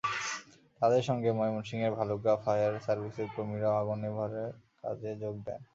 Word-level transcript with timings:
তাঁদের 0.81 1.03
সঙ্গে 1.03 1.29
ময়মনসিংহের 1.31 1.93
ভালুকা 1.99 2.33
ফায়ার 2.43 2.73
সার্ভিসের 2.85 3.27
কর্মীরাও 3.35 3.79
আগুন 3.81 3.97
নেভানোর 4.03 4.51
কাজে 4.81 5.11
যোগ 5.21 5.35
দেন। 5.45 5.61